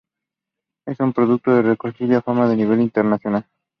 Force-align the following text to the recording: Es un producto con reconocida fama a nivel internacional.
Es 0.87 0.99
un 0.99 1.13
producto 1.13 1.51
con 1.51 1.63
reconocida 1.63 2.23
fama 2.23 2.49
a 2.49 2.55
nivel 2.55 2.81
internacional. 2.81 3.45